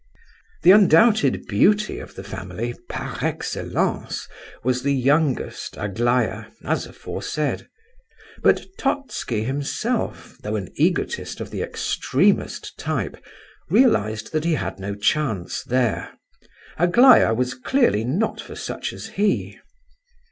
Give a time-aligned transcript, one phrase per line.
[0.63, 4.27] The undoubted beauty of the family, par excellence,
[4.63, 7.69] was the youngest, Aglaya, as aforesaid.
[8.41, 13.23] But Totski himself, though an egotist of the extremest type,
[13.69, 16.17] realized that he had no chance there;
[16.79, 19.59] Aglaya was clearly not for such as he.